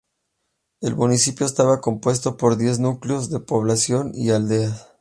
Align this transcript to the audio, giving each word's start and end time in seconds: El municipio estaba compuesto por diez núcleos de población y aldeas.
El 0.81 0.95
municipio 0.95 1.45
estaba 1.45 1.79
compuesto 1.79 2.35
por 2.35 2.57
diez 2.57 2.79
núcleos 2.79 3.29
de 3.29 3.39
población 3.39 4.13
y 4.15 4.31
aldeas. 4.31 4.87